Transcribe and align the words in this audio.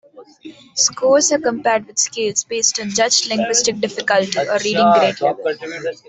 Scores 0.73 1.31
are 1.31 1.37
compared 1.37 1.85
with 1.85 1.99
scales 1.99 2.43
based 2.43 2.79
on 2.79 2.89
judged 2.89 3.27
linguistic 3.29 3.79
difficulty 3.79 4.39
or 4.39 4.57
reading 4.65 4.91
grade 4.93 5.21
level. 5.21 5.53